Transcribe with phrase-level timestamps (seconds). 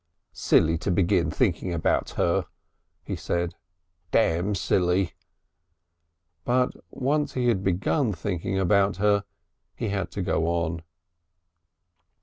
[0.33, 2.47] "Silly to begin thinking about her,"
[3.03, 3.53] he said.
[4.11, 5.13] "Damn silly!"
[6.43, 9.25] But once he had begun thinking about her
[9.75, 10.81] he had to go on.